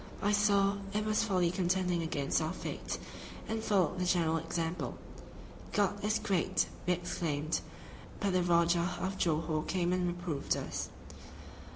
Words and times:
I 0.23 0.31
saw 0.31 0.77
it 0.93 1.05
was 1.05 1.23
folly 1.23 1.51
contending 1.51 2.01
against 2.01 2.41
our 2.41 2.53
fate, 2.53 2.97
and 3.47 3.63
followed 3.63 3.99
the 3.99 4.05
general 4.05 4.37
example. 4.37 4.97
"God 5.73 6.03
is 6.03 6.17
great!" 6.17 6.65
we 6.87 6.93
exclaimed, 6.93 7.61
but 8.19 8.31
the 8.33 8.41
Rajah 8.41 8.97
of 8.99 9.19
Johore 9.19 9.61
came 9.61 9.93
and 9.93 10.07
reproved 10.07 10.57
us. 10.57 10.89